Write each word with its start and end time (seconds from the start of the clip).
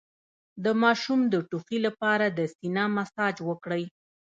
د 0.63 0.65
ماشوم 0.83 1.19
د 1.33 1.35
ټوخي 1.49 1.79
لپاره 1.87 2.25
د 2.37 2.39
سینه 2.55 2.83
مساج 2.97 3.35
وکړئ 3.49 3.83